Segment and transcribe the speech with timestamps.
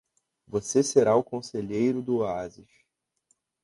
[0.47, 2.67] Você será o conselheiro do oásis.